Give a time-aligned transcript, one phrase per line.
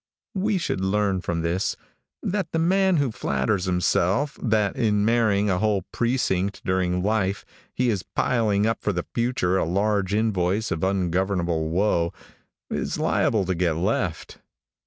[0.33, 1.75] We should learn from this
[2.23, 7.89] that the man who flatters himself that in marrying a whole precinct during life, he
[7.91, 12.13] is piling up for the future a large invoice of ungovernable woe,
[12.71, 14.39] is liable to get left.